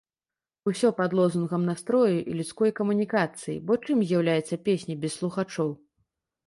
Усё 0.69 0.87
пад 0.99 1.11
лозунгам 1.19 1.67
настрою 1.71 2.15
і 2.15 2.31
людской 2.39 2.71
камунікацыі, 2.81 3.59
бо 3.69 3.81
чым 3.85 3.97
з'яўляецца 4.13 4.55
песня 4.71 4.93
без 5.05 5.11
слухачоў. 5.23 5.69